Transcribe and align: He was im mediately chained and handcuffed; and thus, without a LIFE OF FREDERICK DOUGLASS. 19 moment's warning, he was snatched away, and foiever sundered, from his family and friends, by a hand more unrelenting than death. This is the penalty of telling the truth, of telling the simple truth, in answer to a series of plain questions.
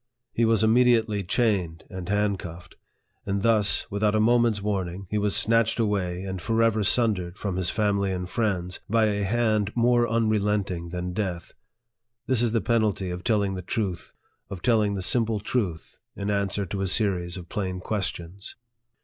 He 0.33 0.45
was 0.45 0.63
im 0.63 0.73
mediately 0.73 1.23
chained 1.23 1.83
and 1.87 2.09
handcuffed; 2.09 2.75
and 3.23 3.43
thus, 3.43 3.85
without 3.91 4.15
a 4.15 4.17
LIFE 4.17 4.21
OF 4.21 4.23
FREDERICK 4.23 4.23
DOUGLASS. 4.23 4.33
19 4.33 4.33
moment's 4.33 4.61
warning, 4.89 5.07
he 5.11 5.17
was 5.19 5.35
snatched 5.35 5.79
away, 5.79 6.23
and 6.23 6.41
foiever 6.41 6.83
sundered, 6.83 7.37
from 7.37 7.55
his 7.57 7.69
family 7.69 8.11
and 8.11 8.27
friends, 8.27 8.79
by 8.89 9.05
a 9.05 9.23
hand 9.23 9.71
more 9.75 10.09
unrelenting 10.09 10.89
than 10.89 11.13
death. 11.13 11.53
This 12.25 12.41
is 12.41 12.51
the 12.51 12.61
penalty 12.61 13.11
of 13.11 13.23
telling 13.23 13.53
the 13.53 13.61
truth, 13.61 14.11
of 14.49 14.63
telling 14.63 14.95
the 14.95 15.03
simple 15.03 15.39
truth, 15.39 15.99
in 16.15 16.31
answer 16.31 16.65
to 16.65 16.81
a 16.81 16.87
series 16.87 17.37
of 17.37 17.47
plain 17.47 17.79
questions. 17.79 18.55